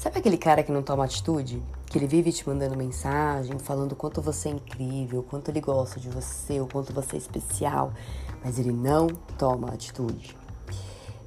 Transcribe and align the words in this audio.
Sabe 0.00 0.18
aquele 0.18 0.38
cara 0.38 0.62
que 0.62 0.72
não 0.72 0.82
toma 0.82 1.04
atitude? 1.04 1.62
Que 1.84 1.98
ele 1.98 2.06
vive 2.06 2.32
te 2.32 2.48
mandando 2.48 2.74
mensagem, 2.74 3.58
falando 3.58 3.92
o 3.92 3.94
quanto 3.94 4.22
você 4.22 4.48
é 4.48 4.52
incrível, 4.52 5.20
o 5.20 5.22
quanto 5.22 5.50
ele 5.50 5.60
gosta 5.60 6.00
de 6.00 6.08
você, 6.08 6.58
o 6.58 6.66
quanto 6.66 6.90
você 6.90 7.16
é 7.16 7.18
especial, 7.18 7.92
mas 8.42 8.58
ele 8.58 8.72
não 8.72 9.08
toma 9.36 9.68
atitude. 9.68 10.34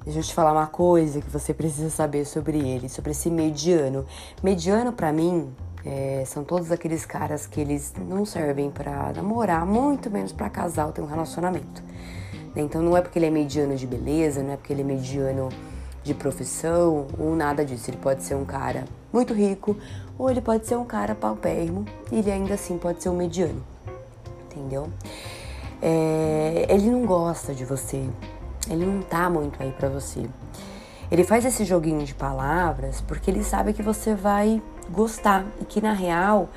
Deixa 0.04 0.18
eu 0.18 0.22
te 0.24 0.34
falar 0.34 0.50
uma 0.50 0.66
coisa 0.66 1.20
que 1.20 1.30
você 1.30 1.54
precisa 1.54 1.88
saber 1.88 2.24
sobre 2.24 2.58
ele, 2.58 2.88
sobre 2.88 3.12
esse 3.12 3.30
mediano. 3.30 4.04
Mediano 4.42 4.92
para 4.92 5.12
mim 5.12 5.54
é, 5.84 6.24
são 6.26 6.42
todos 6.42 6.72
aqueles 6.72 7.06
caras 7.06 7.46
que 7.46 7.60
eles 7.60 7.92
não 7.96 8.26
servem 8.26 8.72
para 8.72 9.12
namorar, 9.12 9.64
muito 9.64 10.10
menos 10.10 10.32
para 10.32 10.50
casar 10.50 10.86
ou 10.86 10.92
ter 10.92 11.00
um 11.00 11.06
relacionamento. 11.06 11.80
Então 12.56 12.82
não 12.82 12.96
é 12.96 13.00
porque 13.00 13.20
ele 13.20 13.26
é 13.26 13.30
mediano 13.30 13.76
de 13.76 13.86
beleza, 13.86 14.42
não 14.42 14.54
é 14.54 14.56
porque 14.56 14.72
ele 14.72 14.82
é 14.82 14.84
mediano 14.84 15.48
de 16.04 16.14
profissão 16.14 17.06
ou 17.18 17.34
nada 17.34 17.64
disso. 17.64 17.90
Ele 17.90 17.96
pode 17.96 18.22
ser 18.22 18.36
um 18.36 18.44
cara 18.44 18.84
muito 19.12 19.32
rico 19.32 19.76
ou 20.18 20.30
ele 20.30 20.40
pode 20.40 20.66
ser 20.66 20.76
um 20.76 20.84
cara 20.84 21.14
paupérrimo 21.14 21.84
e 22.12 22.18
ele 22.18 22.30
ainda 22.30 22.54
assim 22.54 22.78
pode 22.78 23.02
ser 23.02 23.08
um 23.08 23.16
mediano. 23.16 23.64
Entendeu? 24.44 24.88
É, 25.82 26.66
ele 26.68 26.90
não 26.90 27.04
gosta 27.04 27.54
de 27.54 27.64
você. 27.64 28.06
Ele 28.68 28.86
não 28.86 29.02
tá 29.02 29.28
muito 29.28 29.60
aí 29.62 29.72
para 29.72 29.88
você. 29.88 30.26
Ele 31.10 31.24
faz 31.24 31.44
esse 31.44 31.64
joguinho 31.64 32.04
de 32.04 32.14
palavras 32.14 33.00
porque 33.00 33.30
ele 33.30 33.42
sabe 33.42 33.72
que 33.72 33.82
você 33.82 34.14
vai 34.14 34.62
gostar 34.90 35.44
e 35.60 35.64
que 35.64 35.80
na 35.80 35.92
real 35.92 36.48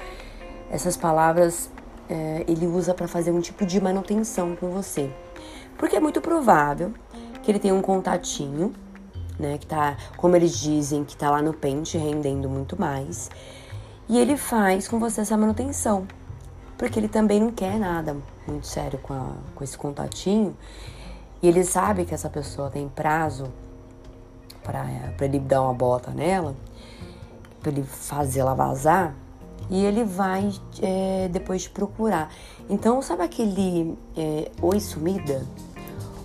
essas 0.70 0.98
palavras 0.98 1.70
é, 2.10 2.44
ele 2.48 2.66
usa 2.66 2.94
para 2.94 3.08
fazer 3.08 3.32
um 3.32 3.40
tipo 3.40 3.66
de 3.66 3.80
manutenção 3.80 4.56
com 4.56 4.70
você. 4.70 5.10
Porque 5.78 5.96
é 5.96 6.00
muito 6.00 6.22
provável 6.22 6.94
que 7.44 7.52
ele 7.52 7.60
tenha 7.60 7.74
um 7.74 7.82
contatinho 7.82 8.74
né? 9.40 9.58
Que 9.58 9.66
tá, 9.66 9.98
como 10.16 10.36
eles 10.36 10.58
dizem, 10.58 11.04
que 11.04 11.16
tá 11.16 11.30
lá 11.30 11.42
no 11.42 11.54
pente 11.54 11.98
rendendo 11.98 12.50
muito 12.50 12.80
mais. 12.80 13.30
E 14.10 14.18
ele 14.18 14.38
faz 14.38 14.88
com 14.88 15.00
você 15.00 15.22
essa 15.22 15.38
manutenção. 15.38 16.08
Porque 16.78 17.00
ele 17.00 17.08
também 17.08 17.40
não 17.40 17.52
quer 17.52 17.78
nada 17.80 18.16
muito 18.48 18.68
sério 18.68 19.00
com, 19.00 19.14
a, 19.14 19.32
com 19.56 19.64
esse 19.64 19.78
contatinho. 19.78 20.56
E 21.42 21.48
ele 21.48 21.64
sabe 21.64 22.06
que 22.06 22.14
essa 22.14 22.30
pessoa 22.30 22.70
tem 22.70 22.88
prazo 22.88 23.52
para 24.64 24.86
ele 25.22 25.40
dar 25.40 25.62
uma 25.62 25.74
bota 25.74 26.12
nela, 26.12 26.56
para 27.62 27.72
ele 27.72 27.84
fazer 27.84 28.40
ela 28.40 28.54
vazar. 28.54 29.16
E 29.70 29.84
ele 29.84 30.04
vai 30.04 30.52
é, 30.82 31.28
depois 31.30 31.68
procurar. 31.68 32.32
Então, 32.70 33.02
sabe 33.02 33.24
aquele 33.24 33.98
é, 34.16 34.50
oi 34.62 34.80
sumida? 34.80 35.46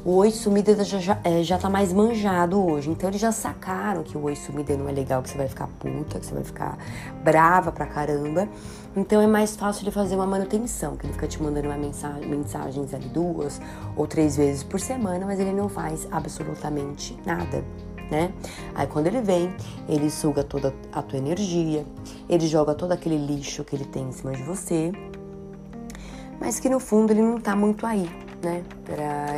O 0.04 0.16
oi 0.16 0.32
sumida 0.32 0.82
já, 0.82 0.98
já, 0.98 1.20
é, 1.22 1.44
já 1.44 1.56
tá 1.56 1.70
mais 1.70 1.92
manjado 1.92 2.60
hoje. 2.60 2.90
Então 2.90 3.08
eles 3.08 3.20
já 3.20 3.30
sacaram 3.30 4.02
que 4.02 4.18
o 4.18 4.24
oi 4.24 4.34
sumida 4.34 4.76
não 4.76 4.88
é 4.88 4.92
legal, 4.92 5.22
que 5.22 5.30
você 5.30 5.38
vai 5.38 5.46
ficar 5.46 5.68
puta, 5.78 6.18
que 6.18 6.26
você 6.26 6.34
vai 6.34 6.42
ficar 6.42 6.76
brava 7.22 7.70
pra 7.70 7.86
caramba. 7.86 8.48
Então 8.96 9.22
é 9.22 9.28
mais 9.28 9.54
fácil 9.54 9.84
de 9.84 9.92
fazer 9.92 10.16
uma 10.16 10.26
manutenção, 10.26 10.96
que 10.96 11.06
ele 11.06 11.12
fica 11.12 11.28
te 11.28 11.40
mandando 11.40 11.68
uma 11.68 11.78
mensagem, 11.78 12.28
mensagens 12.28 12.92
ali 12.92 13.08
duas 13.08 13.60
ou 13.96 14.04
três 14.08 14.36
vezes 14.36 14.64
por 14.64 14.80
semana, 14.80 15.24
mas 15.24 15.38
ele 15.38 15.52
não 15.52 15.68
faz 15.68 16.08
absolutamente 16.10 17.16
nada. 17.24 17.64
Né? 18.10 18.32
Aí 18.74 18.88
quando 18.88 19.06
ele 19.06 19.22
vem, 19.22 19.54
ele 19.88 20.10
suga 20.10 20.42
toda 20.42 20.74
a 20.92 21.00
tua 21.00 21.18
energia, 21.18 21.86
ele 22.28 22.46
joga 22.48 22.74
todo 22.74 22.90
aquele 22.90 23.16
lixo 23.16 23.62
que 23.62 23.76
ele 23.76 23.84
tem 23.84 24.08
em 24.08 24.12
cima 24.12 24.32
de 24.32 24.42
você, 24.42 24.92
mas 26.42 26.58
que 26.58 26.68
no 26.68 26.80
fundo 26.80 27.12
ele 27.12 27.22
não 27.22 27.38
tá 27.38 27.54
muito 27.54 27.86
aí, 27.86 28.10
né? 28.42 28.64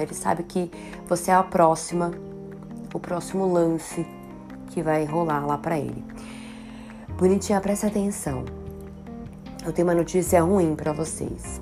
Ele 0.00 0.14
sabe 0.14 0.42
que 0.42 0.70
você 1.06 1.30
é 1.30 1.34
a 1.34 1.42
próxima, 1.42 2.12
o 2.94 2.98
próximo 2.98 3.46
lance 3.46 4.06
que 4.70 4.82
vai 4.82 5.04
rolar 5.04 5.46
lá 5.46 5.58
para 5.58 5.78
ele. 5.78 6.02
Bonitinha, 7.18 7.60
presta 7.60 7.88
atenção. 7.88 8.46
Eu 9.66 9.70
tenho 9.70 9.86
uma 9.86 9.94
notícia 9.94 10.42
ruim 10.42 10.74
para 10.74 10.94
vocês. 10.94 11.60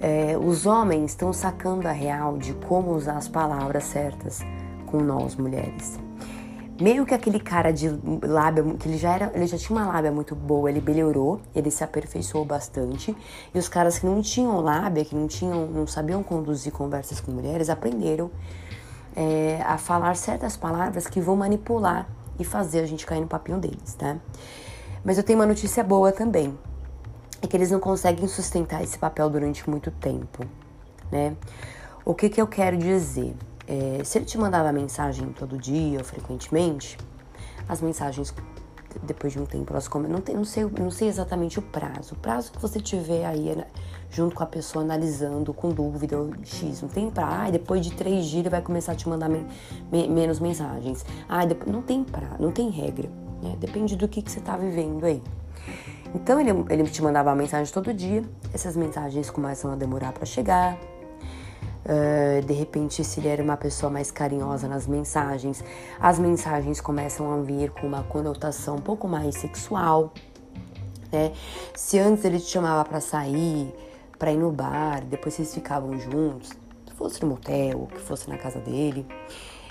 É, 0.00 0.36
os 0.36 0.66
homens 0.66 1.12
estão 1.12 1.32
sacando 1.32 1.86
a 1.86 1.92
real 1.92 2.36
de 2.36 2.52
como 2.52 2.90
usar 2.90 3.16
as 3.18 3.28
palavras 3.28 3.84
certas 3.84 4.40
com 4.86 4.98
nós 4.98 5.36
mulheres 5.36 5.96
meio 6.80 7.04
que 7.04 7.14
aquele 7.14 7.38
cara 7.38 7.72
de 7.72 7.88
lábia, 8.22 8.62
que 8.78 8.88
ele 8.88 8.98
já 8.98 9.14
era, 9.14 9.32
ele 9.34 9.46
já 9.46 9.58
tinha 9.58 9.78
uma 9.78 9.86
lábia 9.86 10.10
muito 10.10 10.34
boa, 10.34 10.70
ele 10.70 10.80
melhorou, 10.80 11.40
ele 11.54 11.70
se 11.70 11.84
aperfeiçoou 11.84 12.44
bastante. 12.44 13.16
E 13.54 13.58
os 13.58 13.68
caras 13.68 13.98
que 13.98 14.06
não 14.06 14.20
tinham 14.22 14.60
lábia, 14.60 15.04
que 15.04 15.14
não 15.14 15.26
tinham, 15.26 15.66
não 15.66 15.86
sabiam 15.86 16.22
conduzir 16.22 16.72
conversas 16.72 17.20
com 17.20 17.30
mulheres, 17.30 17.68
aprenderam 17.68 18.30
é, 19.14 19.60
a 19.64 19.78
falar 19.78 20.16
certas 20.16 20.56
palavras 20.56 21.06
que 21.06 21.20
vão 21.20 21.36
manipular 21.36 22.08
e 22.38 22.44
fazer 22.44 22.80
a 22.80 22.86
gente 22.86 23.04
cair 23.06 23.20
no 23.20 23.26
papinho 23.26 23.58
deles, 23.58 23.94
tá? 23.94 24.16
Mas 25.04 25.18
eu 25.18 25.24
tenho 25.24 25.38
uma 25.38 25.46
notícia 25.46 25.82
boa 25.82 26.12
também. 26.12 26.56
É 27.40 27.46
que 27.46 27.56
eles 27.56 27.70
não 27.70 27.80
conseguem 27.80 28.26
sustentar 28.28 28.82
esse 28.82 28.96
papel 28.96 29.28
durante 29.28 29.68
muito 29.68 29.90
tempo, 29.90 30.44
né? 31.10 31.36
O 32.04 32.14
que 32.14 32.28
que 32.28 32.40
eu 32.40 32.46
quero 32.46 32.76
dizer? 32.76 33.34
É, 33.72 34.04
se 34.04 34.18
ele 34.18 34.26
te 34.26 34.36
mandava 34.36 34.70
mensagem 34.70 35.32
todo 35.32 35.56
dia 35.56 35.96
ou 35.96 36.04
frequentemente, 36.04 36.98
as 37.66 37.80
mensagens 37.80 38.34
depois 39.02 39.32
de 39.32 39.40
um 39.40 39.46
tempo 39.46 39.72
elas 39.72 39.88
comem. 39.88 40.12
Não, 40.12 40.20
tem, 40.20 40.36
não, 40.36 40.44
sei, 40.44 40.64
não 40.78 40.90
sei 40.90 41.08
exatamente 41.08 41.58
o 41.58 41.62
prazo. 41.62 42.14
O 42.14 42.18
prazo 42.18 42.52
que 42.52 42.60
você 42.60 42.78
tiver 42.78 43.24
aí 43.24 43.56
né, 43.56 43.64
junto 44.10 44.34
com 44.34 44.42
a 44.42 44.46
pessoa 44.46 44.84
analisando, 44.84 45.54
com 45.54 45.70
dúvida 45.70 46.18
ou 46.18 46.34
X. 46.44 46.82
Não 46.82 46.88
tem 46.90 47.10
pra. 47.10 47.44
Ah, 47.46 47.50
depois 47.50 47.82
de 47.82 47.94
três 47.94 48.26
dias 48.26 48.40
ele 48.40 48.50
vai 48.50 48.60
começar 48.60 48.92
a 48.92 48.94
te 48.94 49.08
mandar 49.08 49.30
me, 49.30 49.46
me, 49.90 50.06
menos 50.06 50.38
mensagens. 50.38 51.06
Ah, 51.26 51.46
depois, 51.46 51.72
não 51.72 51.80
tem 51.80 52.04
pra, 52.04 52.36
não 52.38 52.52
tem 52.52 52.68
regra. 52.68 53.08
Né? 53.42 53.56
Depende 53.58 53.96
do 53.96 54.06
que, 54.06 54.20
que 54.20 54.30
você 54.30 54.40
tá 54.40 54.54
vivendo 54.54 55.02
aí. 55.04 55.22
Então 56.14 56.38
ele, 56.38 56.50
ele 56.68 56.82
te 56.84 57.02
mandava 57.02 57.34
mensagem 57.34 57.72
todo 57.72 57.94
dia. 57.94 58.22
Essas 58.52 58.76
mensagens 58.76 59.30
começam 59.30 59.72
a 59.72 59.76
demorar 59.76 60.12
para 60.12 60.26
chegar. 60.26 60.76
Uh, 61.84 62.44
de 62.46 62.52
repente, 62.52 63.02
se 63.02 63.18
ele 63.18 63.28
era 63.28 63.42
uma 63.42 63.56
pessoa 63.56 63.90
mais 63.90 64.10
carinhosa 64.10 64.68
nas 64.68 64.86
mensagens, 64.86 65.64
as 65.98 66.18
mensagens 66.18 66.80
começam 66.80 67.32
a 67.32 67.42
vir 67.42 67.70
com 67.70 67.86
uma 67.86 68.04
conotação 68.04 68.76
um 68.76 68.80
pouco 68.80 69.08
mais 69.08 69.34
sexual, 69.36 70.12
né? 71.10 71.32
Se 71.74 71.98
antes 71.98 72.24
ele 72.24 72.38
te 72.38 72.46
chamava 72.46 72.88
para 72.88 73.00
sair, 73.00 73.74
para 74.18 74.32
ir 74.32 74.38
no 74.38 74.52
bar, 74.52 75.04
depois 75.04 75.34
vocês 75.34 75.52
ficavam 75.52 75.98
juntos, 75.98 76.52
que 76.86 76.94
fosse 76.94 77.20
no 77.22 77.28
motel, 77.28 77.88
que 77.92 78.00
fosse 78.00 78.30
na 78.30 78.38
casa 78.38 78.60
dele, 78.60 79.04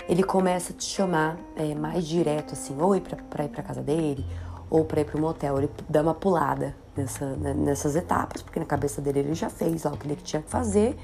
ele 0.08 0.22
começa 0.22 0.72
a 0.72 0.76
te 0.76 0.84
chamar 0.84 1.38
é, 1.56 1.74
mais 1.74 2.06
direto, 2.06 2.52
assim, 2.52 2.76
ou 2.78 2.94
ir 2.94 3.00
para 3.00 3.44
ir 3.44 3.48
para 3.48 3.62
casa 3.62 3.82
dele, 3.82 4.24
ou 4.72 4.84
para 4.84 5.02
ir 5.02 5.04
para 5.04 5.18
o 5.18 5.20
motel. 5.20 5.58
Ele 5.58 5.70
dá 5.88 6.00
uma 6.00 6.14
pulada 6.14 6.74
nessa, 6.96 7.26
né, 7.36 7.52
nessas 7.52 7.94
etapas, 7.94 8.40
porque 8.40 8.58
na 8.58 8.66
cabeça 8.66 9.02
dele 9.02 9.20
ele 9.20 9.34
já 9.34 9.50
fez 9.50 9.84
o 9.84 9.90
que 9.92 10.06
ele 10.06 10.16
tinha 10.16 10.40
que 10.40 10.48
fazer 10.48 10.96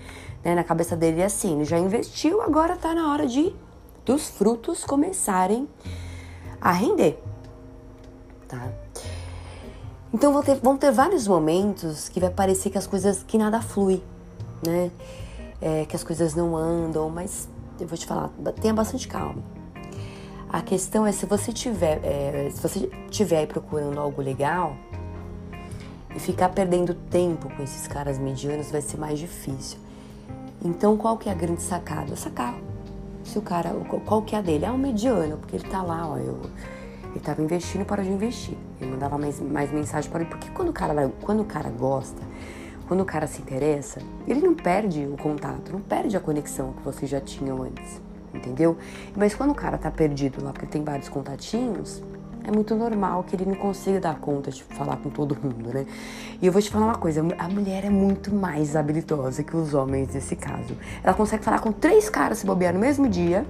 né? 0.44 0.54
Na 0.54 0.64
cabeça 0.64 0.96
dele 0.96 1.20
é 1.20 1.24
assim, 1.24 1.56
ele 1.56 1.64
já 1.64 1.78
investiu, 1.78 2.40
agora 2.40 2.76
tá 2.76 2.94
na 2.94 3.12
hora 3.12 3.26
de 3.26 3.54
dos 4.04 4.28
frutos 4.28 4.84
começarem 4.84 5.68
a 6.60 6.72
render, 6.72 7.22
tá? 8.48 8.72
Então 10.12 10.32
vão 10.32 10.42
ter, 10.42 10.54
vão 10.56 10.76
ter 10.78 10.90
vários 10.90 11.28
momentos 11.28 12.08
que 12.08 12.18
vai 12.18 12.30
parecer 12.30 12.70
que 12.70 12.78
as 12.78 12.86
coisas, 12.86 13.22
que 13.22 13.36
nada 13.36 13.60
flui, 13.60 14.02
né? 14.66 14.90
É, 15.60 15.84
que 15.84 15.94
as 15.94 16.02
coisas 16.02 16.34
não 16.34 16.56
andam, 16.56 17.10
mas 17.10 17.48
eu 17.78 17.86
vou 17.86 17.98
te 17.98 18.06
falar, 18.06 18.30
tenha 18.60 18.72
bastante 18.72 19.06
calma. 19.06 19.42
A 20.50 20.62
questão 20.62 21.06
é 21.06 21.12
se 21.12 21.26
você 21.26 21.53
tiver, 21.53 22.00
é, 22.03 22.50
se 22.50 22.62
você 22.62 22.91
tiver 23.10 23.47
procurando 23.47 24.00
algo 24.00 24.22
legal 24.22 24.76
e 26.16 26.19
ficar 26.19 26.48
perdendo 26.48 26.94
tempo 26.94 27.54
com 27.54 27.62
esses 27.62 27.86
caras 27.86 28.19
medianos 28.19 28.70
vai 28.70 28.81
ser 28.81 28.97
mais 28.97 29.19
difícil. 29.19 29.78
Então, 30.64 30.97
qual 30.97 31.19
que 31.19 31.28
é 31.28 31.32
a 31.32 31.34
grande 31.34 31.62
sacada? 31.62 32.16
Sacar 32.16 32.54
se 33.22 33.39
o 33.39 33.42
cara, 33.42 33.71
qual 34.06 34.22
que 34.22 34.34
é 34.34 34.39
a 34.39 34.41
dele? 34.41 34.65
É 34.65 34.71
o 34.71 34.78
mediano, 34.78 35.36
porque 35.36 35.56
ele 35.56 35.68
tá 35.68 35.83
lá, 35.83 36.09
ó, 36.09 36.16
eu, 36.16 36.41
ele 37.10 37.21
tava 37.21 37.42
investindo 37.42 37.84
para 37.84 38.03
de 38.03 38.09
investir. 38.09 38.56
Ele 38.80 38.91
mandava 38.91 39.18
mais, 39.18 39.39
mais 39.39 39.71
mensagem 39.71 40.10
para 40.10 40.22
ele, 40.22 40.30
porque 40.30 40.48
quando 40.50 40.71
o 40.71 40.72
cara, 40.72 41.12
quando 41.21 41.41
o 41.41 41.45
cara 41.45 41.68
gosta, 41.68 42.22
quando 42.86 43.03
o 43.03 43.04
cara 43.04 43.27
se 43.27 43.42
interessa, 43.42 44.00
ele 44.27 44.41
não 44.41 44.54
perde 44.54 45.06
o 45.06 45.16
contato, 45.18 45.71
não 45.71 45.80
perde 45.80 46.16
a 46.16 46.21
conexão 46.21 46.72
que 46.72 46.83
vocês 46.83 47.10
já 47.10 47.21
tinham 47.21 47.62
antes, 47.62 48.00
entendeu? 48.34 48.77
Mas 49.16 49.34
quando 49.34 49.51
o 49.51 49.54
cara 49.54 49.78
tá 49.78 49.91
perdido 49.91 50.42
lá, 50.42 50.53
porque 50.53 50.66
tem 50.66 50.83
vários 50.83 51.09
contatinhos, 51.09 52.03
é 52.48 52.51
muito 52.51 52.75
normal 52.75 53.25
que 53.25 53.36
ele 53.36 53.45
não 53.45 53.54
consiga 53.54 54.01
dar 54.01 54.19
conta 54.19 54.51
de 54.51 54.65
falar 54.65 54.97
com 54.97 55.10
todo 55.10 55.36
mundo, 55.36 55.71
né? 55.72 55.84
E 56.41 56.47
eu 56.47 56.53
vou 56.53 56.63
te 56.63 56.71
falar 56.71 56.86
uma 56.86 56.95
coisa: 56.95 57.22
a 57.39 57.48
mulher 57.48 57.84
é 57.84 57.91
muito 57.91 58.34
mais 58.34 58.75
habilidosa 58.75 59.42
que 59.42 59.54
os 59.54 59.75
homens 59.75 60.15
nesse 60.15 60.34
caso. 60.34 60.75
Ela 61.04 61.13
consegue 61.13 61.45
falar 61.45 61.60
com 61.60 61.71
três 61.71 62.09
caras 62.09 62.39
se 62.39 62.47
bobear 62.47 62.72
no 62.72 62.80
mesmo 62.80 63.07
dia 63.07 63.45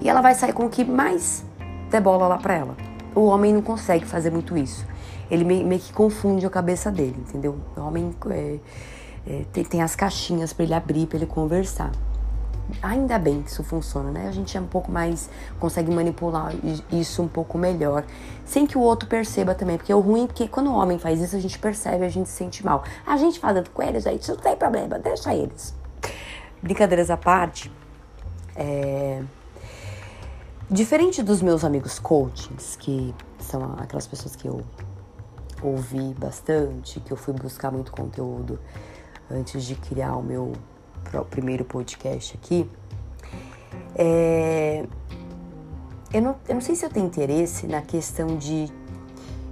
e 0.00 0.08
ela 0.08 0.22
vai 0.22 0.34
sair 0.34 0.54
com 0.54 0.64
o 0.64 0.70
que 0.70 0.82
mais 0.82 1.44
der 1.90 2.00
bola 2.00 2.26
lá 2.26 2.38
pra 2.38 2.54
ela. 2.54 2.76
O 3.14 3.26
homem 3.26 3.52
não 3.52 3.62
consegue 3.62 4.06
fazer 4.06 4.30
muito 4.30 4.56
isso. 4.56 4.86
Ele 5.30 5.44
meio, 5.44 5.78
que 5.78 5.92
confunde 5.92 6.44
a 6.46 6.50
cabeça 6.50 6.90
dele, 6.90 7.16
entendeu? 7.18 7.56
O 7.76 7.80
homem 7.80 8.14
é, 8.30 8.58
é, 9.26 9.44
tem, 9.52 9.64
tem 9.64 9.82
as 9.82 9.94
caixinhas 9.94 10.52
para 10.52 10.64
ele 10.64 10.74
abrir, 10.74 11.06
para 11.06 11.18
ele 11.18 11.26
conversar. 11.26 11.92
Ainda 12.82 13.18
bem 13.18 13.42
que 13.42 13.50
isso 13.50 13.62
funciona, 13.62 14.10
né? 14.10 14.28
A 14.28 14.30
gente 14.30 14.56
é 14.56 14.60
um 14.60 14.66
pouco 14.66 14.90
mais. 14.90 15.28
consegue 15.60 15.90
manipular 15.94 16.52
isso 16.90 17.22
um 17.22 17.28
pouco 17.28 17.58
melhor, 17.58 18.04
sem 18.44 18.66
que 18.66 18.78
o 18.78 18.80
outro 18.80 19.08
perceba 19.08 19.54
também. 19.54 19.76
Porque 19.76 19.92
o 19.92 20.00
ruim 20.00 20.24
é 20.24 20.28
que 20.28 20.48
quando 20.48 20.70
o 20.70 20.74
homem 20.74 20.98
faz 20.98 21.20
isso, 21.20 21.36
a 21.36 21.40
gente 21.40 21.58
percebe, 21.58 22.04
a 22.04 22.08
gente 22.08 22.28
se 22.28 22.36
sente 22.36 22.64
mal. 22.64 22.82
A 23.06 23.16
gente 23.16 23.38
fazendo 23.38 23.70
com 23.70 23.82
eles, 23.82 24.04
gente, 24.04 24.28
não 24.28 24.36
tem 24.36 24.56
problema, 24.56 24.98
deixa 24.98 25.34
eles. 25.34 25.74
Brincadeiras 26.62 27.10
à 27.10 27.16
parte, 27.16 27.70
é. 28.56 29.22
Diferente 30.70 31.22
dos 31.22 31.42
meus 31.42 31.62
amigos 31.62 31.98
coachings, 31.98 32.76
que 32.76 33.14
são 33.38 33.74
aquelas 33.78 34.06
pessoas 34.06 34.34
que 34.34 34.48
eu 34.48 34.62
ouvi 35.62 36.14
bastante, 36.14 37.00
que 37.00 37.12
eu 37.12 37.16
fui 37.16 37.34
buscar 37.34 37.70
muito 37.70 37.92
conteúdo 37.92 38.58
antes 39.30 39.64
de 39.64 39.74
criar 39.74 40.16
o 40.16 40.22
meu 40.22 40.52
primeiro 41.22 41.64
podcast 41.64 42.36
aqui. 42.42 42.68
É, 43.96 44.84
eu, 46.12 46.22
não, 46.22 46.36
eu 46.48 46.54
não 46.54 46.60
sei 46.60 46.74
se 46.74 46.84
eu 46.84 46.90
tenho 46.90 47.06
interesse 47.06 47.66
na 47.66 47.82
questão 47.82 48.36
de. 48.36 48.68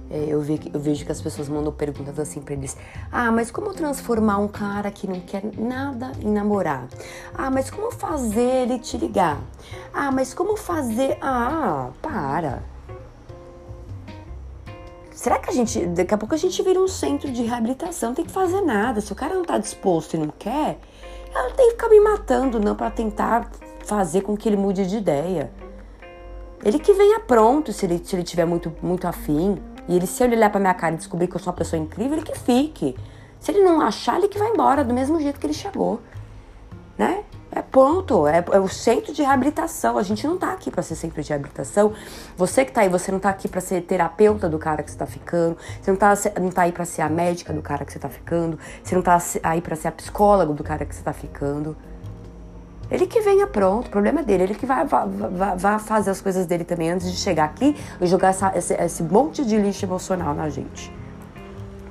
É, 0.09 0.25
eu 0.27 0.41
vejo 0.41 1.05
que 1.05 1.11
as 1.11 1.21
pessoas 1.21 1.49
mandam 1.49 1.71
perguntas 1.71 2.19
assim 2.19 2.41
pra 2.41 2.53
eles: 2.53 2.77
Ah, 3.11 3.31
mas 3.31 3.51
como 3.51 3.73
transformar 3.73 4.37
um 4.37 4.47
cara 4.47 4.91
que 4.91 5.07
não 5.07 5.19
quer 5.19 5.43
nada 5.57 6.11
em 6.21 6.29
namorar? 6.29 6.87
Ah, 7.33 7.49
mas 7.49 7.69
como 7.69 7.91
fazer 7.91 8.63
ele 8.63 8.79
te 8.79 8.97
ligar? 8.97 9.39
Ah, 9.93 10.11
mas 10.11 10.33
como 10.33 10.57
fazer. 10.57 11.17
Ah, 11.21 11.91
para. 12.01 12.63
Será 15.23 15.39
que 15.39 15.49
a 15.49 15.53
gente. 15.53 15.85
Daqui 15.85 16.13
a 16.13 16.17
pouco 16.17 16.35
a 16.35 16.37
gente 16.37 16.61
vira 16.61 16.79
um 16.79 16.87
centro 16.87 17.31
de 17.31 17.43
reabilitação, 17.43 18.09
não 18.09 18.15
tem 18.15 18.25
que 18.25 18.31
fazer 18.31 18.61
nada. 18.61 18.99
Se 18.99 19.11
o 19.11 19.15
cara 19.15 19.33
não 19.33 19.45
tá 19.45 19.57
disposto 19.57 20.15
e 20.15 20.17
não 20.17 20.27
quer, 20.37 20.79
ela 21.35 21.51
tem 21.51 21.65
que 21.67 21.71
ficar 21.71 21.89
me 21.89 21.99
matando, 21.99 22.59
não, 22.59 22.75
para 22.75 22.91
tentar 22.91 23.49
fazer 23.85 24.21
com 24.21 24.37
que 24.37 24.47
ele 24.47 24.57
mude 24.57 24.85
de 24.85 24.97
ideia. 24.97 25.51
Ele 26.63 26.79
que 26.79 26.93
venha 26.93 27.19
pronto, 27.19 27.73
se 27.73 27.85
ele, 27.85 28.01
se 28.03 28.15
ele 28.15 28.23
tiver 28.23 28.45
muito, 28.45 28.73
muito 28.81 29.05
afim. 29.07 29.61
E 29.87 29.95
ele, 29.95 30.07
se 30.07 30.23
ele 30.23 30.35
olhar 30.35 30.49
pra 30.49 30.59
minha 30.59 30.73
cara 30.73 30.95
e 30.95 30.97
descobrir 30.97 31.27
que 31.27 31.35
eu 31.35 31.39
sou 31.39 31.51
uma 31.51 31.57
pessoa 31.57 31.81
incrível, 31.81 32.17
ele 32.17 32.25
que 32.25 32.37
fique. 32.37 32.95
Se 33.39 33.51
ele 33.51 33.61
não 33.63 33.81
achar, 33.81 34.17
ele 34.17 34.29
que 34.29 34.39
vai 34.39 34.49
embora, 34.49 34.83
do 34.83 34.93
mesmo 34.93 35.19
jeito 35.19 35.39
que 35.39 35.45
ele 35.45 35.53
chegou. 35.53 35.99
Ponto, 37.73 38.27
é, 38.27 38.45
é, 38.51 38.59
o 38.59 38.67
centro 38.67 39.11
de 39.11 39.23
reabilitação. 39.23 39.97
A 39.97 40.03
gente 40.03 40.27
não 40.27 40.37
tá 40.37 40.53
aqui 40.53 40.69
para 40.69 40.83
ser 40.83 40.93
centro 40.93 41.23
de 41.23 41.29
reabilitação. 41.29 41.91
Você 42.37 42.63
que 42.63 42.71
tá 42.71 42.81
aí, 42.81 42.87
você 42.87 43.11
não 43.11 43.17
tá 43.17 43.31
aqui 43.31 43.47
para 43.47 43.59
ser 43.59 43.81
terapeuta 43.81 44.47
do 44.47 44.59
cara 44.59 44.83
que 44.83 44.91
você 44.91 44.97
tá 44.99 45.07
ficando. 45.07 45.57
Você 45.81 45.89
não 45.89 45.97
tá, 45.97 46.13
não 46.39 46.51
tá 46.51 46.61
aí 46.61 46.71
para 46.71 46.85
ser 46.85 47.01
a 47.01 47.09
médica 47.09 47.51
do 47.51 47.63
cara 47.63 47.83
que 47.83 47.91
você 47.91 47.97
tá 47.97 48.09
ficando. 48.09 48.59
Você 48.83 48.93
não 48.93 49.01
tá 49.01 49.19
aí 49.41 49.59
para 49.59 49.75
ser 49.75 49.87
a 49.87 49.91
psicóloga 49.91 50.53
do 50.53 50.63
cara 50.63 50.85
que 50.85 50.93
você 50.93 51.01
tá 51.01 51.13
ficando. 51.13 51.75
Ele 52.91 53.07
que 53.07 53.19
venha 53.21 53.47
pronto, 53.47 53.87
o 53.87 53.89
problema 53.89 54.19
é 54.19 54.23
dele. 54.23 54.43
Ele 54.43 54.53
que 54.53 54.67
vai, 54.67 54.85
vai, 54.85 55.07
vai, 55.07 55.57
vai 55.57 55.79
fazer 55.79 56.11
as 56.11 56.21
coisas 56.21 56.45
dele 56.45 56.63
também 56.63 56.91
antes 56.91 57.11
de 57.11 57.17
chegar 57.17 57.45
aqui 57.45 57.75
e 57.99 58.05
jogar 58.05 58.27
essa, 58.27 58.55
esse, 58.55 58.75
esse 58.75 59.01
monte 59.01 59.43
de 59.43 59.57
lixo 59.57 59.83
emocional 59.83 60.35
na 60.35 60.47
gente 60.47 60.93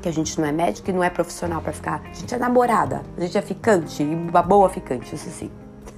que 0.00 0.08
a 0.08 0.12
gente 0.12 0.40
não 0.40 0.48
é 0.48 0.52
médico 0.52 0.90
e 0.90 0.92
não 0.92 1.02
é 1.02 1.08
profissional 1.08 1.60
para 1.60 1.72
ficar. 1.72 2.02
A 2.08 2.12
gente 2.12 2.34
é 2.34 2.38
namorada, 2.38 3.02
a 3.16 3.20
gente 3.20 3.38
é 3.38 3.42
ficante, 3.42 4.02
uma 4.02 4.42
boa 4.42 4.68
ficante, 4.68 5.14
isso 5.14 5.30
sim. 5.30 5.50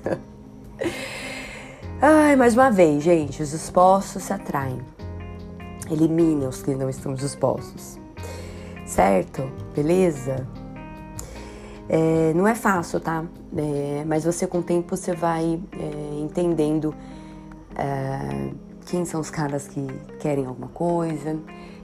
Ai, 2.00 2.36
mais 2.36 2.54
uma 2.54 2.70
vez, 2.70 3.02
gente, 3.02 3.42
os 3.42 3.50
dispostos 3.50 4.24
se 4.24 4.32
atraem. 4.32 4.80
Eliminem 5.90 6.48
os 6.48 6.62
que 6.62 6.74
não 6.74 6.88
estão 6.88 7.14
dispostos. 7.14 7.98
Certo? 8.86 9.42
Beleza? 9.74 10.46
É, 11.88 12.32
não 12.34 12.46
é 12.46 12.54
fácil, 12.54 13.00
tá? 13.00 13.24
É, 13.56 14.04
mas 14.06 14.24
você 14.24 14.46
com 14.46 14.58
o 14.58 14.62
tempo 14.62 14.96
você 14.96 15.14
vai 15.14 15.60
é, 15.72 16.20
entendendo 16.20 16.94
é, 17.76 18.50
quem 18.86 19.04
são 19.04 19.20
os 19.20 19.30
caras 19.30 19.68
que 19.68 19.86
querem 20.18 20.46
alguma 20.46 20.68
coisa, 20.68 21.38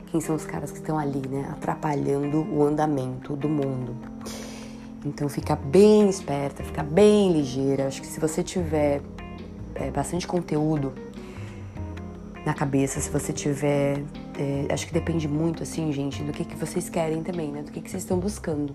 quem 0.07 0.21
são 0.21 0.35
os 0.35 0.45
caras 0.45 0.71
que 0.71 0.79
estão 0.79 0.99
ali, 0.99 1.27
né, 1.29 1.49
atrapalhando 1.53 2.43
o 2.53 2.65
andamento 2.65 3.37
do 3.37 3.49
mundo. 3.49 4.10
Então 5.05 5.29
fica 5.29 5.56
bem 5.56 6.08
esperta, 6.08 6.62
fica 6.62 6.82
bem 6.82 7.32
ligeira. 7.32 7.87
Acho 7.87 8.00
que 8.00 8.06
se 8.06 8.20
você 8.20 8.43
tiver 8.43 9.00
é, 9.75 9.91
bastante 9.91 10.26
conteúdo 10.26 10.93
na 12.44 12.55
cabeça, 12.55 13.00
se 13.00 13.11
você 13.11 13.32
tiver. 13.32 14.02
É, 14.38 14.73
acho 14.73 14.87
que 14.87 14.93
depende 14.93 15.26
muito, 15.29 15.62
assim, 15.62 15.93
gente, 15.93 16.23
do 16.23 16.32
que, 16.32 16.44
que 16.44 16.55
vocês 16.55 16.88
querem 16.88 17.23
também, 17.23 17.50
né? 17.50 17.62
Do 17.62 17.73
que, 17.73 17.81
que 17.81 17.91
vocês 17.91 18.02
estão 18.02 18.19
buscando. 18.19 18.75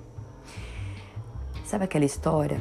Sabe 1.64 1.86
aquela 1.86 2.06
história? 2.06 2.60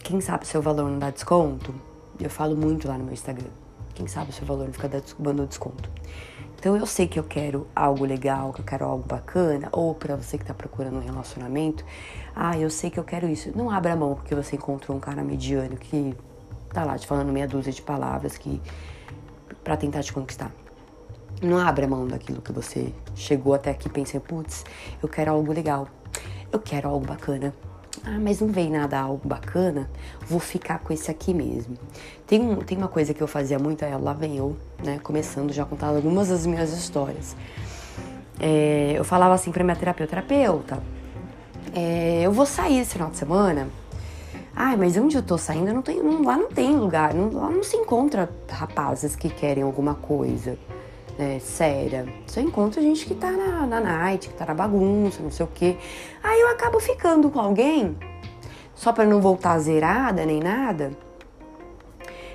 Quem 0.00 0.20
sabe 0.20 0.46
seu 0.46 0.60
valor 0.60 0.90
não 0.90 0.98
dá 0.98 1.10
desconto? 1.10 1.74
Eu 2.20 2.28
falo 2.28 2.56
muito 2.56 2.88
lá 2.88 2.98
no 2.98 3.04
meu 3.04 3.12
Instagram. 3.12 3.50
Quem 3.94 4.06
sabe 4.06 4.32
seu 4.32 4.46
valor 4.46 4.66
não 4.66 4.72
fica 4.72 4.90
dando 5.18 5.46
desconto. 5.46 5.90
Então 6.62 6.76
eu 6.76 6.86
sei 6.86 7.08
que 7.08 7.18
eu 7.18 7.24
quero 7.24 7.66
algo 7.74 8.04
legal, 8.04 8.52
que 8.52 8.60
eu 8.60 8.64
quero 8.64 8.84
algo 8.84 9.04
bacana, 9.04 9.68
ou 9.72 9.96
para 9.96 10.14
você 10.14 10.38
que 10.38 10.44
tá 10.44 10.54
procurando 10.54 10.96
um 10.96 11.00
relacionamento, 11.00 11.84
ah, 12.36 12.56
eu 12.56 12.70
sei 12.70 12.88
que 12.88 13.00
eu 13.00 13.02
quero 13.02 13.28
isso. 13.28 13.50
Não 13.52 13.68
abra 13.68 13.96
mão 13.96 14.14
porque 14.14 14.32
você 14.32 14.54
encontrou 14.54 14.96
um 14.96 15.00
cara 15.00 15.24
mediano 15.24 15.76
que 15.76 16.14
tá 16.72 16.84
lá 16.84 16.96
te 16.96 17.04
falando 17.04 17.32
meia 17.32 17.48
dúzia 17.48 17.72
de 17.72 17.82
palavras 17.82 18.38
que 18.38 18.62
para 19.64 19.76
tentar 19.76 20.04
te 20.04 20.12
conquistar. 20.12 20.52
Não 21.42 21.58
abra 21.58 21.88
mão 21.88 22.06
daquilo 22.06 22.40
que 22.40 22.52
você 22.52 22.94
chegou 23.16 23.54
até 23.54 23.72
aqui 23.72 23.88
pensando, 23.88 24.22
putz, 24.22 24.64
eu 25.02 25.08
quero 25.08 25.32
algo 25.32 25.52
legal. 25.52 25.88
Eu 26.52 26.60
quero 26.60 26.88
algo 26.88 27.04
bacana. 27.04 27.52
Ah, 28.04 28.18
mas 28.20 28.40
não 28.40 28.48
veio 28.48 28.70
nada 28.70 28.98
algo 28.98 29.28
bacana, 29.28 29.88
vou 30.26 30.40
ficar 30.40 30.78
com 30.80 30.92
esse 30.92 31.10
aqui 31.10 31.32
mesmo. 31.32 31.76
Tem, 32.26 32.40
um, 32.40 32.56
tem 32.56 32.76
uma 32.76 32.88
coisa 32.88 33.12
que 33.14 33.20
eu 33.22 33.28
fazia 33.28 33.58
muito, 33.58 33.84
é, 33.84 33.96
lá 33.96 34.12
vem 34.12 34.36
eu, 34.36 34.56
né, 34.82 34.98
começando 35.02 35.52
já 35.52 35.62
a 35.62 35.66
contar 35.66 35.88
algumas 35.88 36.28
das 36.28 36.46
minhas 36.46 36.72
histórias. 36.72 37.36
É, 38.40 38.94
eu 38.96 39.04
falava 39.04 39.34
assim 39.34 39.52
pra 39.52 39.62
minha 39.62 39.76
terapeuta, 39.76 40.10
terapeuta, 40.10 40.82
é, 41.74 42.22
eu 42.22 42.32
vou 42.32 42.46
sair 42.46 42.80
esse 42.80 42.94
final 42.94 43.10
de 43.10 43.18
semana. 43.18 43.68
Ai, 44.54 44.76
mas 44.76 44.96
onde 44.96 45.16
eu 45.16 45.22
tô 45.22 45.38
saindo, 45.38 45.72
não 45.72 45.80
tem, 45.80 46.02
não, 46.02 46.22
lá 46.22 46.36
não 46.36 46.48
tem 46.48 46.76
lugar, 46.76 47.14
não, 47.14 47.32
lá 47.32 47.50
não 47.50 47.62
se 47.62 47.76
encontra 47.76 48.28
rapazes 48.50 49.14
que 49.14 49.30
querem 49.30 49.62
alguma 49.62 49.94
coisa 49.94 50.58
né, 51.18 51.38
séria. 51.38 52.06
Só 52.26 52.40
encontro 52.40 52.80
gente 52.80 53.06
que 53.06 53.14
tá 53.14 53.30
na, 53.30 53.66
na 53.66 53.80
night, 53.80 54.28
que 54.28 54.34
tá 54.34 54.46
na 54.46 54.54
bagunça, 54.54 55.22
não 55.22 55.30
sei 55.30 55.44
o 55.44 55.48
quê. 55.48 55.76
Aí 56.22 56.40
eu 56.40 56.48
acabo 56.48 56.80
ficando 56.80 57.30
com 57.30 57.40
alguém, 57.40 57.96
só 58.74 58.92
para 58.92 59.04
não 59.04 59.20
voltar 59.20 59.58
zerada 59.58 60.24
nem 60.24 60.40
nada. 60.40 60.92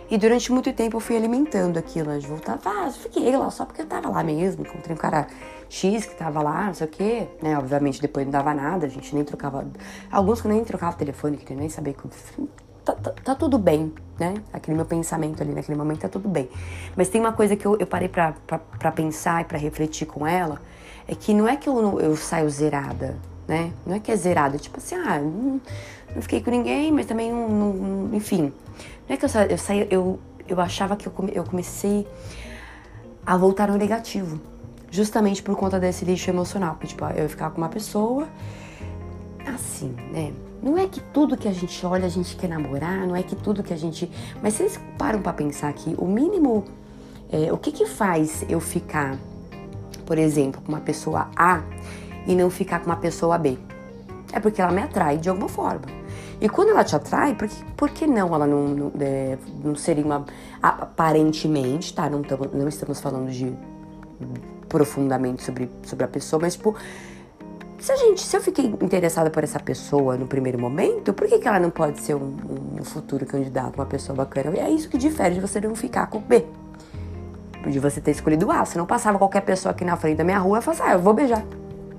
E 0.09 0.17
durante 0.17 0.51
muito 0.53 0.71
tempo 0.71 0.95
eu 0.95 1.01
fui 1.01 1.17
alimentando 1.17 1.77
aquilo, 1.77 2.09
né, 2.09 2.19
de 2.19 2.27
voltar, 2.27 2.57
ah, 2.63 2.89
fiquei 2.89 3.35
lá 3.35 3.51
só 3.51 3.65
porque 3.65 3.81
eu 3.81 3.85
tava 3.85 4.09
lá 4.09 4.23
mesmo, 4.23 4.63
encontrei 4.63 4.95
um 4.95 4.97
cara 4.97 5.27
X 5.69 6.05
que 6.05 6.15
tava 6.15 6.41
lá, 6.41 6.67
não 6.67 6.73
sei 6.73 6.87
o 6.87 6.89
quê, 6.89 7.27
né, 7.41 7.57
obviamente 7.57 8.01
depois 8.01 8.25
não 8.25 8.31
dava 8.31 8.53
nada, 8.53 8.85
a 8.85 8.89
gente 8.89 9.13
nem 9.13 9.25
trocava, 9.25 9.67
alguns 10.09 10.39
que 10.39 10.47
nem 10.47 10.63
trocava 10.63 10.95
telefone, 10.95 11.35
que 11.35 11.53
nem 11.53 11.67
saber 11.67 11.93
tá, 12.93 13.11
tá, 13.11 13.11
tá, 13.23 13.35
tudo 13.35 13.57
bem, 13.57 13.93
né? 14.19 14.35
Aquele 14.53 14.75
meu 14.75 14.85
pensamento 14.85 15.41
ali 15.41 15.53
naquele 15.53 15.77
momento 15.77 15.99
tá 15.99 16.09
tudo 16.09 16.29
bem. 16.29 16.49
Mas 16.95 17.09
tem 17.09 17.19
uma 17.19 17.33
coisa 17.33 17.55
que 17.55 17.65
eu, 17.65 17.77
eu 17.77 17.87
parei 17.87 18.07
pra, 18.07 18.33
pensar 18.95 19.41
e 19.41 19.45
pra 19.45 19.57
refletir 19.57 20.07
com 20.07 20.25
ela, 20.25 20.61
é 21.07 21.15
que 21.15 21.33
não 21.33 21.47
é 21.47 21.55
que 21.55 21.67
eu, 21.67 21.99
eu 21.99 22.15
saio 22.15 22.49
zerada, 22.49 23.17
né? 23.47 23.71
Não 23.85 23.95
é 23.95 23.99
que 23.99 24.11
é 24.11 24.15
zerada, 24.15 24.57
tipo 24.57 24.77
assim, 24.77 24.95
ah, 24.95 25.19
não, 25.19 25.61
não 26.15 26.21
fiquei 26.21 26.41
com 26.41 26.51
ninguém, 26.51 26.91
mas 26.91 27.05
também 27.05 27.31
não, 27.31 27.49
não, 27.49 28.15
enfim. 28.15 28.53
Não 29.07 29.15
é 29.15 29.17
que 29.17 29.25
eu 29.25 29.29
saio, 29.29 29.51
eu, 29.51 29.57
saio, 29.57 29.87
eu, 29.89 30.19
eu 30.47 30.61
achava 30.61 30.95
que 30.95 31.07
eu, 31.07 31.11
come, 31.11 31.31
eu 31.33 31.43
comecei 31.43 32.07
a 33.25 33.35
voltar 33.37 33.67
no 33.67 33.77
negativo. 33.77 34.39
Justamente 34.89 35.43
por 35.43 35.57
conta 35.57 35.79
desse 35.79 36.05
lixo 36.05 36.29
emocional. 36.29 36.75
Porque, 36.75 36.87
tipo, 36.87 37.03
eu 37.03 37.23
ia 37.23 37.29
ficar 37.29 37.49
com 37.49 37.57
uma 37.57 37.67
pessoa 37.67 38.27
assim, 39.45 39.93
né? 40.11 40.33
Não 40.61 40.77
é 40.77 40.87
que 40.87 40.99
tudo 40.99 41.37
que 41.37 41.47
a 41.47 41.53
gente 41.53 41.85
olha 41.85 42.05
a 42.05 42.09
gente 42.09 42.35
quer 42.35 42.47
namorar, 42.47 43.05
não 43.05 43.15
é 43.15 43.23
que 43.23 43.35
tudo 43.35 43.63
que 43.63 43.73
a 43.73 43.77
gente. 43.77 44.09
Mas 44.41 44.55
vocês 44.55 44.79
param 44.97 45.21
para 45.21 45.33
pensar 45.33 45.71
que 45.73 45.95
o 45.97 46.05
mínimo. 46.05 46.65
É, 47.29 47.51
o 47.51 47.57
que 47.57 47.73
que 47.73 47.85
faz 47.85 48.45
eu 48.47 48.59
ficar, 48.61 49.17
por 50.05 50.17
exemplo, 50.17 50.61
com 50.61 50.71
uma 50.71 50.79
pessoa 50.79 51.29
A 51.35 51.61
e 52.25 52.33
não 52.33 52.49
ficar 52.49 52.79
com 52.79 52.85
uma 52.85 52.95
pessoa 52.95 53.37
B? 53.37 53.57
É 54.31 54.39
porque 54.39 54.61
ela 54.61 54.71
me 54.71 54.81
atrai 54.81 55.17
de 55.17 55.29
alguma 55.29 55.49
forma. 55.49 55.85
E 56.39 56.47
quando 56.47 56.69
ela 56.69 56.83
te 56.83 56.95
atrai, 56.95 57.35
por 57.35 57.47
que, 57.47 57.63
por 57.75 57.89
que 57.89 58.07
não 58.07 58.33
ela 58.33 58.45
não, 58.45 58.67
não, 58.67 58.91
é, 58.99 59.37
não 59.63 59.75
seria 59.75 60.05
uma. 60.05 60.25
Aparentemente, 60.61 61.93
tá? 61.93 62.09
Não, 62.09 62.21
tamo, 62.21 62.47
não 62.53 62.67
estamos 62.67 62.99
falando 62.99 63.29
de 63.29 63.53
profundamente 64.69 65.43
sobre, 65.43 65.69
sobre 65.83 66.05
a 66.05 66.07
pessoa, 66.07 66.41
mas 66.41 66.53
tipo 66.53 66.75
se 67.79 67.91
a 67.91 67.95
gente, 67.95 68.21
se 68.21 68.35
eu 68.35 68.41
fiquei 68.41 68.65
interessada 68.65 69.29
por 69.29 69.43
essa 69.43 69.59
pessoa 69.59 70.17
no 70.17 70.25
primeiro 70.25 70.59
momento, 70.59 71.13
por 71.13 71.27
que, 71.27 71.37
que 71.37 71.47
ela 71.47 71.59
não 71.59 71.69
pode 71.69 72.01
ser 72.01 72.15
um, 72.15 72.35
um 72.79 72.83
futuro 72.83 73.25
candidato, 73.25 73.75
uma 73.75 73.85
pessoa 73.85 74.15
bacana? 74.15 74.55
E 74.55 74.59
é 74.59 74.69
isso 74.69 74.89
que 74.89 74.97
difere 74.97 75.35
de 75.35 75.41
você 75.41 75.61
não 75.61 75.75
ficar 75.75 76.07
com 76.07 76.19
B. 76.19 76.43
De 77.67 77.79
você 77.79 78.01
ter 78.01 78.11
escolhido 78.11 78.49
A. 78.51 78.65
Se 78.65 78.77
não 78.77 78.85
passava 78.85 79.17
qualquer 79.17 79.41
pessoa 79.41 79.71
aqui 79.71 79.85
na 79.85 79.95
frente 79.95 80.17
da 80.17 80.23
minha 80.23 80.39
rua, 80.39 80.57
eu 80.57 80.61
falava, 80.61 80.83
ah, 80.85 80.93
eu 80.93 80.99
vou 80.99 81.13
beijar. 81.13 81.45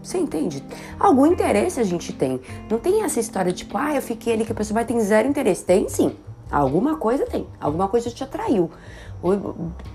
Você 0.03 0.19
entende? 0.19 0.65
Algum 0.99 1.27
interesse 1.27 1.79
a 1.79 1.85
gente 1.85 2.13
tem. 2.13 2.41
Não 2.71 2.79
tem 2.79 3.05
essa 3.05 3.21
história 3.21 3.53
tipo, 3.53 3.77
ah, 3.77 3.95
eu 3.95 4.03
fiquei 4.03 4.33
ali 4.33 4.45
que 4.45 4.53
a 4.53 4.55
pessoa 4.55 4.75
vai 4.77 4.85
ter 4.85 4.99
zero 5.01 5.29
interesse. 5.29 5.65
Tem 5.65 5.89
sim. 5.89 6.17
Alguma 6.51 6.97
coisa 6.97 7.27
tem, 7.27 7.47
alguma 7.61 7.89
coisa 7.89 8.11
te 8.11 8.25
atraiu. 8.25 8.71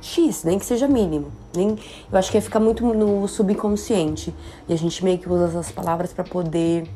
X, 0.01 0.43
nem 0.43 0.59
que 0.59 0.65
seja 0.65 0.87
mínimo. 0.87 1.31
Nem, 1.55 1.77
eu 2.11 2.17
acho 2.17 2.31
que 2.31 2.41
fica 2.41 2.59
muito 2.59 2.85
no 2.93 3.27
subconsciente. 3.27 4.33
E 4.67 4.73
a 4.73 4.77
gente 4.77 5.03
meio 5.03 5.17
que 5.17 5.29
usa 5.29 5.45
essas 5.45 5.71
palavras 5.71 6.11
para 6.11 6.23
poder 6.23 6.87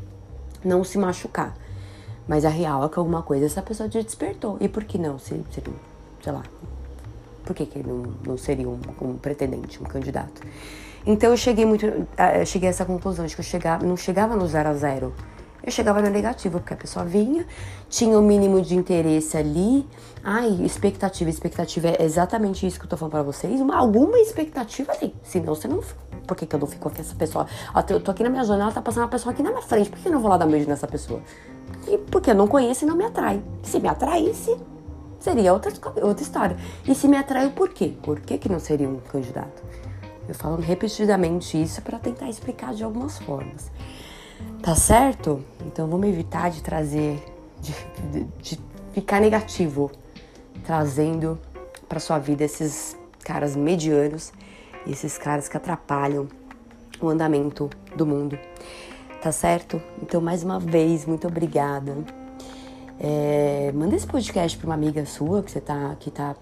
não 0.63 0.83
se 0.83 0.97
machucar. 0.97 1.55
Mas 2.27 2.43
a 2.43 2.49
real 2.49 2.83
é 2.83 2.89
que 2.89 2.99
alguma 2.99 3.21
coisa 3.21 3.45
essa 3.45 3.61
pessoa 3.61 3.87
te 3.87 4.01
despertou. 4.03 4.57
E 4.59 4.67
por 4.67 4.83
que 4.83 4.97
não? 4.97 5.17
Se, 5.17 5.41
se, 5.51 5.63
sei 6.21 6.33
lá. 6.33 6.43
Por 7.45 7.55
que, 7.55 7.65
que 7.65 7.79
não, 7.81 8.03
não 8.25 8.37
seria 8.37 8.67
um, 8.67 8.79
um 9.01 9.13
pretendente, 9.17 9.81
um 9.81 9.85
candidato? 9.85 10.41
Então 11.05 11.31
eu 11.31 11.37
cheguei 11.37 11.65
muito. 11.65 11.85
Eu 11.85 12.45
cheguei 12.45 12.67
a 12.67 12.71
essa 12.71 12.83
conclusão 12.83 13.25
de 13.25 13.33
que 13.33 13.39
eu 13.39 13.45
chegava, 13.45 13.85
não 13.85 13.95
chegava 13.95 14.35
no 14.35 14.45
zero 14.45 14.67
a 14.67 14.73
zero 14.73 15.13
eu 15.63 15.71
chegava 15.71 16.01
no 16.01 16.09
negativo, 16.09 16.59
porque 16.59 16.73
a 16.73 16.77
pessoa 16.77 17.03
vinha, 17.03 17.45
tinha 17.89 18.17
o 18.17 18.21
um 18.21 18.25
mínimo 18.25 18.61
de 18.61 18.75
interesse 18.75 19.35
ali. 19.35 19.87
Ai, 20.23 20.49
expectativa, 20.63 21.29
expectativa 21.29 21.87
é 21.89 22.03
exatamente 22.03 22.65
isso 22.65 22.79
que 22.79 22.85
eu 22.85 22.89
tô 22.89 22.97
falando 22.97 23.11
pra 23.11 23.23
vocês. 23.23 23.59
Uma, 23.59 23.75
alguma 23.75 24.17
expectativa 24.19 24.91
ali. 24.93 25.13
Senão 25.23 25.55
você 25.55 25.67
não. 25.67 25.81
Por 26.25 26.35
que, 26.37 26.45
que 26.45 26.55
eu 26.55 26.59
não 26.59 26.67
fico 26.67 26.89
com 26.89 27.01
essa 27.01 27.15
pessoa? 27.15 27.47
Eu 27.89 27.99
tô 27.99 28.11
aqui 28.11 28.23
na 28.23 28.29
minha 28.29 28.43
janela, 28.43 28.71
tá 28.71 28.81
passando 28.81 29.03
uma 29.03 29.09
pessoa 29.09 29.33
aqui 29.33 29.41
na 29.41 29.49
minha 29.49 29.61
frente. 29.61 29.89
Por 29.89 29.99
que 29.99 30.07
eu 30.07 30.11
não 30.11 30.19
vou 30.19 30.29
lá 30.29 30.37
dar 30.37 30.45
um 30.45 30.51
beijo 30.51 30.67
nessa 30.67 30.87
pessoa? 30.87 31.21
E 31.87 31.97
porque 31.97 32.31
eu 32.31 32.35
não 32.35 32.47
conheço 32.47 32.85
e 32.85 32.87
não 32.87 32.95
me 32.95 33.05
atrai. 33.05 33.41
Se 33.63 33.79
me 33.79 33.87
atraísse, 33.87 34.57
seria 35.19 35.53
outra, 35.53 35.71
outra 36.01 36.23
história. 36.23 36.57
E 36.87 36.93
se 36.93 37.07
me 37.07 37.17
atraiu, 37.17 37.51
por 37.51 37.69
quê? 37.69 37.93
Por 38.03 38.19
que, 38.19 38.37
que 38.37 38.49
não 38.49 38.59
seria 38.59 38.87
um 38.87 38.99
candidato? 38.99 39.63
Eu 40.27 40.35
falo 40.35 40.57
repetidamente 40.57 41.61
isso 41.61 41.81
para 41.81 41.97
tentar 41.97 42.29
explicar 42.29 42.73
de 42.73 42.83
algumas 42.83 43.17
formas. 43.19 43.71
Tá 44.61 44.75
certo? 44.75 45.43
Então 45.65 45.87
vamos 45.87 46.07
evitar 46.07 46.49
de 46.49 46.61
trazer, 46.61 47.23
de, 47.61 47.73
de, 48.41 48.59
ficar 48.91 49.21
negativo, 49.21 49.91
trazendo 50.63 51.39
para 51.87 51.99
sua 51.99 52.19
vida 52.19 52.43
esses 52.43 52.97
caras 53.23 53.55
medianos, 53.55 54.33
esses 54.85 55.17
caras 55.17 55.47
que 55.47 55.55
atrapalham 55.55 56.27
o 56.99 57.07
andamento 57.07 57.69
do 57.95 58.05
mundo. 58.05 58.37
Tá 59.21 59.31
certo? 59.31 59.81
Então, 60.01 60.21
mais 60.21 60.43
uma 60.43 60.59
vez, 60.59 61.05
muito 61.05 61.27
obrigada. 61.27 61.95
É, 62.99 63.71
manda 63.73 63.95
esse 63.95 64.07
podcast 64.07 64.57
para 64.57 64.65
uma 64.65 64.75
amiga 64.75 65.05
sua 65.05 65.43
que 65.43 65.51
você 65.51 65.61
tá, 65.61 65.95
que 65.99 66.09
tá, 66.09 66.35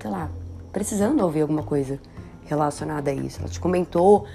sei 0.00 0.10
lá, 0.10 0.30
precisando 0.72 1.22
ouvir 1.22 1.42
alguma 1.42 1.62
coisa 1.62 1.98
relacionada 2.44 3.10
a 3.10 3.14
isso. 3.14 3.40
Ela 3.40 3.48
te 3.48 3.60
comentou 3.60 4.26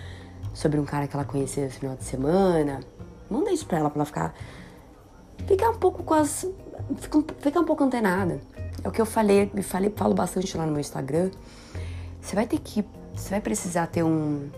sobre 0.53 0.79
um 0.79 0.85
cara 0.85 1.07
que 1.07 1.15
ela 1.15 1.25
conheceu 1.25 1.65
no 1.65 1.71
final 1.71 1.95
de 1.95 2.03
semana, 2.03 2.79
Manda 3.29 3.51
isso 3.51 3.65
pra 3.65 3.77
ela, 3.79 3.89
pra 3.89 3.99
ela 3.99 4.05
ficar. 4.05 4.33
Ficar 5.45 5.69
um 5.69 5.77
pouco 5.77 6.03
com 6.03 6.13
as. 6.13 6.45
Ficar 7.39 7.59
um 7.59 7.65
pouco 7.65 7.83
antenada. 7.83 8.41
É 8.83 8.87
o 8.87 8.91
que 8.91 9.01
eu 9.01 9.05
falei, 9.05 9.51
me 9.53 9.63
falei, 9.63 9.91
falo 9.95 10.13
bastante 10.13 10.55
lá 10.57 10.65
no 10.65 10.71
meu 10.71 10.81
Instagram. 10.81 11.31
Você 12.21 12.35
vai 12.35 12.45
ter 12.45 12.59
que. 12.59 12.85
Você 13.13 13.29
vai 13.29 13.41
precisar 13.41 13.87
ter 13.87 14.03
um. 14.03 14.49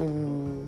um 0.00 0.66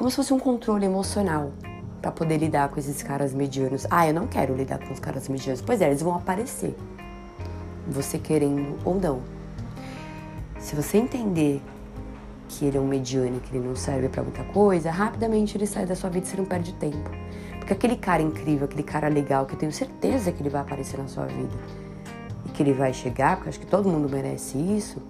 como 0.00 0.08
se 0.08 0.16
fosse 0.16 0.32
um 0.32 0.38
controle 0.38 0.86
emocional 0.86 1.52
para 2.00 2.10
poder 2.10 2.38
lidar 2.38 2.70
com 2.70 2.80
esses 2.80 3.02
caras 3.02 3.34
medianos. 3.34 3.86
Ah, 3.90 4.08
eu 4.08 4.14
não 4.14 4.26
quero 4.26 4.56
lidar 4.56 4.78
com 4.78 4.90
os 4.94 4.98
caras 4.98 5.28
medianos. 5.28 5.60
Pois 5.60 5.82
é, 5.82 5.88
eles 5.88 6.00
vão 6.00 6.14
aparecer. 6.14 6.74
Você 7.86 8.18
querendo 8.18 8.78
ou 8.82 8.94
não. 8.94 9.20
Se 10.58 10.74
você 10.74 10.96
entender 10.96 11.60
que 12.50 12.64
ele 12.64 12.76
é 12.76 12.80
um 12.80 12.86
mediano, 12.86 13.38
que 13.38 13.56
ele 13.56 13.64
não 13.64 13.76
serve 13.76 14.08
para 14.08 14.24
muita 14.24 14.42
coisa, 14.44 14.90
rapidamente 14.90 15.56
ele 15.56 15.66
sai 15.66 15.86
da 15.86 15.94
sua 15.94 16.10
vida 16.10 16.26
e 16.26 16.28
você 16.28 16.36
não 16.36 16.44
perde 16.44 16.74
tempo. 16.74 17.08
Porque 17.58 17.72
aquele 17.72 17.96
cara 17.96 18.20
incrível, 18.20 18.64
aquele 18.64 18.82
cara 18.82 19.06
legal, 19.06 19.46
que 19.46 19.54
eu 19.54 19.58
tenho 19.58 19.72
certeza 19.72 20.32
que 20.32 20.42
ele 20.42 20.50
vai 20.50 20.60
aparecer 20.60 20.98
na 20.98 21.06
sua 21.06 21.26
vida 21.26 21.54
e 22.44 22.48
que 22.50 22.60
ele 22.60 22.72
vai 22.72 22.92
chegar, 22.92 23.36
porque 23.36 23.50
acho 23.50 23.60
que 23.60 23.66
todo 23.66 23.88
mundo 23.88 24.08
merece 24.10 24.58
isso. 24.58 25.00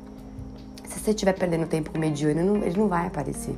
Se 0.85 1.01
você 1.01 1.11
estiver 1.13 1.33
perdendo 1.33 1.67
tempo 1.67 1.91
com 1.91 1.97
o 1.97 2.01
mediano, 2.01 2.59
ele 2.59 2.79
não 2.79 2.89
vai 2.89 3.07
aparecer. 3.07 3.57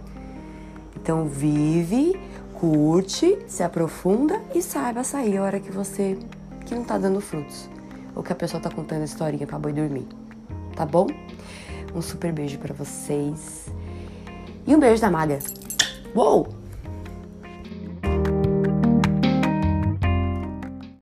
Então 0.94 1.26
vive, 1.26 2.18
curte, 2.54 3.36
se 3.48 3.64
aprofunda 3.64 4.40
e 4.54 4.62
saiba 4.62 5.02
sair 5.02 5.38
a 5.38 5.42
hora 5.42 5.58
que 5.58 5.72
você 5.72 6.16
que 6.64 6.74
não 6.74 6.84
tá 6.84 6.96
dando 6.98 7.20
frutos. 7.20 7.68
Ou 8.14 8.22
que 8.22 8.32
a 8.32 8.36
pessoa 8.36 8.62
tá 8.62 8.70
contando 8.70 9.02
historinha 9.02 9.44
pra 9.44 9.58
boi 9.58 9.72
dormir. 9.72 10.06
Tá 10.76 10.86
bom? 10.86 11.08
Um 11.94 12.00
super 12.00 12.32
beijo 12.32 12.58
para 12.58 12.74
vocês. 12.74 13.66
E 14.66 14.74
um 14.74 14.80
beijo 14.80 15.00
da 15.00 15.10
Maga. 15.10 15.38
Uou! 16.14 16.61